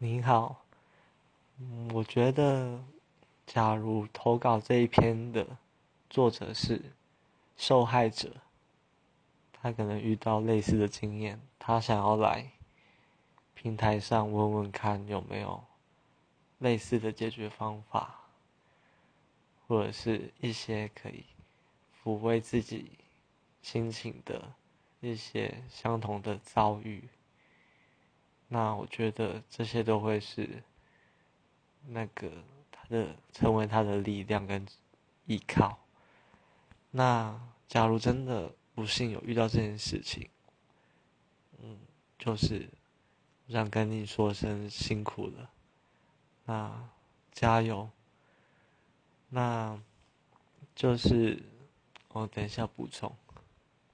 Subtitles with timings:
[0.00, 0.62] 您好，
[1.92, 2.78] 我觉得，
[3.44, 5.44] 假如投稿这一篇的
[6.08, 6.80] 作者是
[7.56, 8.32] 受害者，
[9.52, 12.48] 他可能遇到类似的经验，他想要来
[13.54, 15.64] 平台上问问看有没有
[16.58, 18.20] 类似的解决方法，
[19.66, 21.24] 或者是一些可以
[22.04, 22.92] 抚慰自己
[23.62, 24.52] 心情的
[25.00, 27.02] 一些相同的遭遇。
[28.48, 30.62] 那我觉得这些都会是
[31.86, 32.30] 那个
[32.70, 34.66] 他的成为他的力量跟
[35.26, 35.78] 依靠。
[36.90, 40.28] 那假如真的不幸有遇到这件事情，
[41.62, 41.78] 嗯，
[42.18, 42.68] 就是
[43.48, 45.50] 想跟你说声辛苦了，
[46.46, 46.88] 那
[47.32, 47.90] 加油。
[49.28, 49.78] 那
[50.74, 51.42] 就是
[52.08, 53.14] 我等一下补充。